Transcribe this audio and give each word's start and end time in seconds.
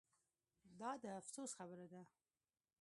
دا 0.79 0.91
د 1.01 1.05
افسوس 1.19 1.51
خبره 1.59 1.85
ده 1.91 2.01